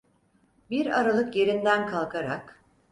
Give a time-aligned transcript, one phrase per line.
[0.71, 2.61] Bir aralık yerinden kalkarak: